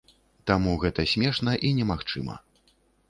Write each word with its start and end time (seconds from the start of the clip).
Таму 0.51 0.71
гэта 0.83 1.05
смешна 1.13 1.53
і 1.69 1.71
немагчыма. 1.81 2.41